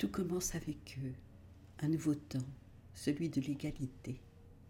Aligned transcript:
Tout 0.00 0.08
commence 0.08 0.54
avec 0.54 0.98
eux, 1.04 1.12
un 1.80 1.88
nouveau 1.88 2.14
temps, 2.14 2.38
celui 2.94 3.28
de 3.28 3.42
l'égalité, 3.42 4.18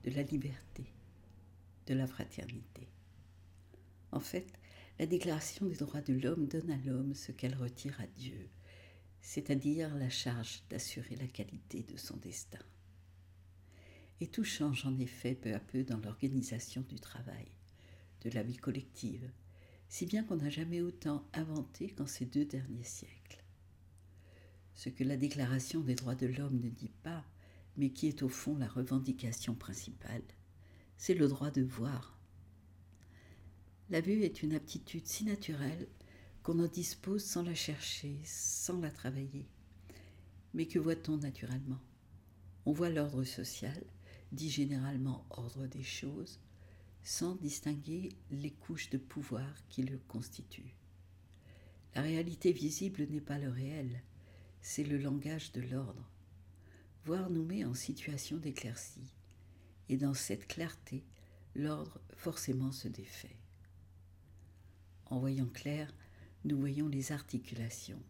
de 0.03 0.11
la 0.11 0.25
liberté, 0.25 0.83
de 1.87 1.95
la 1.95 2.09
fraternité. 2.09 2.89
En 4.11 4.19
fait, 4.19 4.53
la 4.99 5.07
Déclaration 5.07 5.67
des 5.67 5.77
droits 5.77 6.01
de 6.01 6.15
l'homme 6.15 6.49
donne 6.49 6.73
à 6.73 6.77
l'homme 6.79 7.15
ce 7.15 7.31
qu'elle 7.31 7.55
retire 7.55 8.01
à 8.01 8.09
Dieu, 8.09 8.49
c'est-à-dire 9.21 9.95
la 9.95 10.11
charge 10.11 10.65
d'assurer 10.69 11.15
la 11.15 11.29
qualité 11.29 11.85
de 11.85 11.97
son 11.97 12.17
destin. 12.17 12.59
Et 14.21 14.27
tout 14.27 14.43
change 14.43 14.85
en 14.85 14.99
effet 14.99 15.37
peu 15.37 15.55
à 15.55 15.61
peu 15.61 15.85
dans 15.85 15.99
l'organisation 15.99 16.85
du 16.89 16.99
travail, 16.99 17.47
de 18.23 18.31
la 18.31 18.43
vie 18.43 18.57
collective, 18.57 19.31
si 19.89 20.07
bien 20.07 20.25
qu'on 20.25 20.39
n'a 20.39 20.51
jamais 20.51 20.81
autant 20.81 21.25
inventé 21.35 21.91
qu'en 21.91 22.09
ces 22.09 22.27
deux 22.27 22.47
derniers 22.47 22.83
siècles. 22.83 23.40
Ce 24.81 24.89
que 24.89 25.05
la 25.05 25.19
Déclaration 25.19 25.81
des 25.83 25.95
droits 25.95 26.15
de 26.15 26.27
l'homme 26.27 26.59
ne 26.59 26.71
dit 26.71 26.95
pas, 27.03 27.23
mais 27.77 27.91
qui 27.91 28.09
est 28.09 28.23
au 28.23 28.31
fond 28.31 28.57
la 28.57 28.67
revendication 28.67 29.55
principale, 29.55 30.23
c'est 30.97 31.13
le 31.13 31.29
droit 31.29 31.51
de 31.51 31.61
voir. 31.61 32.19
La 33.91 34.01
vue 34.01 34.23
est 34.23 34.43
une 34.43 34.55
aptitude 34.55 35.07
si 35.07 35.25
naturelle 35.25 35.87
qu'on 36.43 36.59
en 36.65 36.67
dispose 36.67 37.23
sans 37.23 37.43
la 37.43 37.55
chercher, 37.55 38.23
sans 38.25 38.81
la 38.81 38.91
travailler. 38.91 39.51
Mais 40.55 40.65
que 40.65 40.79
voit-on 40.79 41.19
naturellement? 41.19 41.83
On 42.65 42.73
voit 42.73 42.89
l'ordre 42.89 43.25
social, 43.25 43.85
dit 44.33 44.49
généralement 44.49 45.27
ordre 45.29 45.67
des 45.67 45.83
choses, 45.83 46.41
sans 47.03 47.35
distinguer 47.35 48.09
les 48.31 48.53
couches 48.53 48.89
de 48.89 48.97
pouvoir 48.97 49.53
qui 49.69 49.83
le 49.83 49.99
constituent. 50.09 50.75
La 51.95 52.01
réalité 52.01 52.53
visible 52.53 53.07
n'est 53.11 53.21
pas 53.21 53.37
le 53.37 53.51
réel, 53.51 54.03
c'est 54.63 54.85
le 54.85 54.99
langage 54.99 55.53
de 55.53 55.61
l'ordre. 55.61 56.11
Voir 57.05 57.31
nous 57.31 57.45
met 57.45 57.65
en 57.65 57.75
situation 57.75 58.37
d'éclaircie, 58.37 59.15
et 59.89 59.97
dans 59.97 60.15
cette 60.15 60.47
clarté, 60.47 61.05
l'ordre 61.55 62.01
forcément 62.15 62.73
se 62.73 62.89
défait. 62.89 63.37
En 65.07 65.19
voyant 65.19 65.49
clair, 65.49 65.93
nous 66.45 66.59
voyons 66.59 66.89
les 66.89 67.13
articulations, 67.13 68.03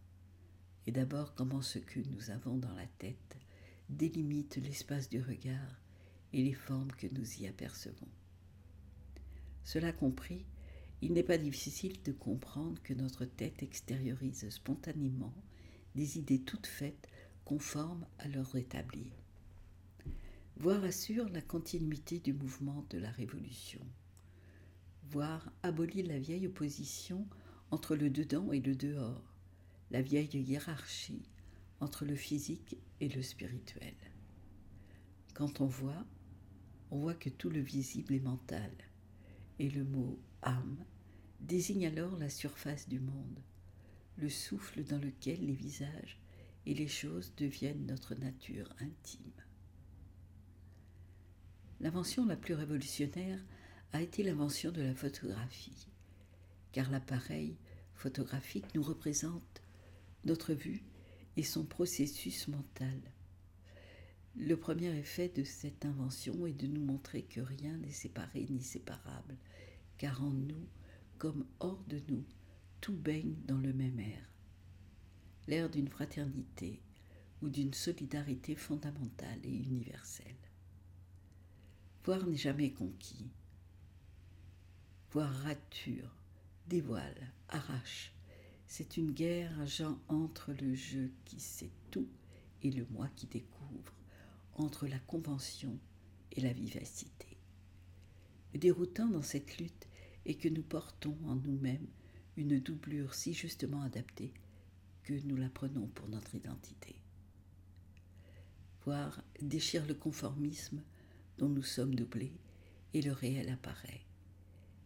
et 0.85 0.91
d'abord 0.91 1.33
comment 1.33 1.61
ce 1.61 1.79
que 1.79 1.99
nous 1.99 2.29
avons 2.29 2.57
dans 2.57 2.73
la 2.73 2.87
tête 2.97 3.37
délimite 3.89 4.57
l'espace 4.57 5.09
du 5.09 5.21
regard 5.21 5.81
et 6.33 6.43
les 6.43 6.53
formes 6.53 6.91
que 6.93 7.07
nous 7.07 7.41
y 7.41 7.47
apercevons. 7.47 8.07
Cela 9.63 9.91
compris, 9.91 10.45
il 11.01 11.13
n'est 11.13 11.23
pas 11.23 11.37
difficile 11.37 12.01
de 12.03 12.11
comprendre 12.11 12.81
que 12.83 12.93
notre 12.93 13.25
tête 13.25 13.63
extériorise 13.63 14.49
spontanément 14.49 15.33
des 15.95 16.17
idées 16.17 16.41
toutes 16.41 16.67
faites 16.67 17.07
conformes 17.45 18.05
à 18.19 18.27
leur 18.27 18.55
établi. 18.55 19.11
Voir 20.57 20.83
assure 20.83 21.27
la 21.29 21.41
continuité 21.41 22.19
du 22.19 22.33
mouvement 22.33 22.85
de 22.89 22.97
la 22.97 23.09
Révolution. 23.11 23.81
Voir 25.09 25.51
abolit 25.63 26.03
la 26.03 26.19
vieille 26.19 26.47
opposition 26.47 27.27
entre 27.71 27.95
le 27.95 28.09
dedans 28.09 28.51
et 28.51 28.59
le 28.59 28.75
dehors, 28.75 29.33
la 29.89 30.01
vieille 30.01 30.27
hiérarchie 30.27 31.23
entre 31.79 32.05
le 32.05 32.15
physique 32.15 32.77
et 32.99 33.09
le 33.09 33.21
spirituel. 33.21 33.95
Quand 35.33 35.61
on 35.61 35.65
voit, 35.65 36.05
on 36.91 36.99
voit 36.99 37.15
que 37.15 37.29
tout 37.29 37.49
le 37.49 37.61
visible 37.61 38.13
est 38.13 38.19
mental, 38.19 38.71
et 39.59 39.69
le 39.69 39.83
mot 39.83 40.19
âme 40.43 40.85
désigne 41.39 41.87
alors 41.87 42.17
la 42.17 42.29
surface 42.29 42.87
du 42.87 42.99
monde, 42.99 43.39
le 44.17 44.29
souffle 44.29 44.83
dans 44.83 44.99
lequel 44.99 45.45
les 45.45 45.53
visages 45.53 46.19
et 46.65 46.73
les 46.73 46.87
choses 46.87 47.33
deviennent 47.35 47.85
notre 47.85 48.15
nature 48.15 48.69
intime. 48.79 49.31
L'invention 51.79 52.25
la 52.25 52.35
plus 52.35 52.53
révolutionnaire 52.53 53.39
a 53.93 54.01
été 54.01 54.23
l'invention 54.23 54.71
de 54.71 54.81
la 54.81 54.93
photographie, 54.93 55.87
car 56.71 56.91
l'appareil 56.91 57.57
photographique 57.95 58.75
nous 58.75 58.83
représente 58.83 59.61
notre 60.25 60.53
vue 60.53 60.83
et 61.37 61.43
son 61.43 61.65
processus 61.65 62.47
mental. 62.47 62.99
Le 64.35 64.55
premier 64.55 64.95
effet 64.97 65.29
de 65.29 65.43
cette 65.43 65.85
invention 65.85 66.45
est 66.45 66.53
de 66.53 66.67
nous 66.67 66.83
montrer 66.83 67.23
que 67.23 67.41
rien 67.41 67.77
n'est 67.77 67.91
séparé 67.91 68.47
ni 68.49 68.61
séparable, 68.61 69.35
car 69.97 70.23
en 70.23 70.29
nous, 70.29 70.67
comme 71.17 71.45
hors 71.59 71.83
de 71.87 71.99
nous, 72.07 72.23
tout 72.81 72.93
baigne 72.93 73.35
dans 73.47 73.59
le 73.59 73.73
même 73.73 73.99
air. 73.99 74.27
L'air 75.47 75.69
d'une 75.69 75.87
fraternité 75.87 76.81
ou 77.41 77.49
d'une 77.49 77.73
solidarité 77.73 78.55
fondamentale 78.55 79.39
et 79.43 79.55
universelle. 79.55 80.35
Voir 82.03 82.25
n'est 82.25 82.35
jamais 82.35 82.71
conquis. 82.71 83.29
Voir 85.11 85.31
rature, 85.43 86.15
dévoile, 86.67 87.31
arrache. 87.49 88.13
C'est 88.65 88.97
une 88.97 89.11
guerre 89.11 89.59
agent 89.59 89.99
entre 90.07 90.53
le 90.53 90.73
je 90.73 91.07
qui 91.25 91.39
sait 91.39 91.71
tout 91.91 92.07
et 92.63 92.71
le 92.71 92.87
moi 92.91 93.09
qui 93.15 93.27
découvre, 93.27 93.93
entre 94.55 94.87
la 94.87 94.99
convention 94.99 95.77
et 96.31 96.41
la 96.41 96.53
vivacité. 96.53 97.37
Le 98.53 98.59
déroutant 98.59 99.07
dans 99.07 99.21
cette 99.21 99.57
lutte 99.57 99.87
est 100.25 100.35
que 100.35 100.49
nous 100.49 100.63
portons 100.63 101.17
en 101.25 101.35
nous-mêmes 101.35 101.87
une 102.41 102.59
doublure 102.59 103.13
si 103.13 103.33
justement 103.33 103.83
adaptée 103.83 104.33
que 105.03 105.13
nous 105.25 105.35
la 105.35 105.49
prenons 105.49 105.87
pour 105.87 106.07
notre 106.09 106.33
identité. 106.33 106.95
Voir 108.83 109.21
déchire 109.41 109.85
le 109.85 109.93
conformisme 109.93 110.81
dont 111.37 111.49
nous 111.49 111.63
sommes 111.63 111.93
doublés 111.93 112.33
et 112.93 113.01
le 113.01 113.11
réel 113.11 113.49
apparaît. 113.49 114.01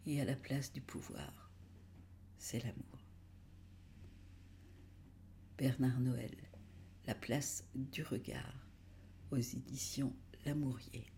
Et 0.05 0.21
à 0.21 0.25
la 0.25 0.35
place 0.35 0.73
du 0.73 0.81
pouvoir, 0.81 1.49
c'est 2.37 2.59
l'amour. 2.59 3.05
Bernard 5.57 6.01
Noël, 6.01 6.35
La 7.07 7.15
place 7.15 7.63
du 7.73 8.03
regard, 8.03 8.67
aux 9.31 9.37
éditions 9.37 10.13
L'Amourier. 10.45 11.14